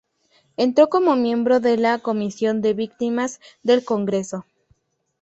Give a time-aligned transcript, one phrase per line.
[0.57, 4.47] Entró como miembro de la Comisión de Víctimas del Congreso.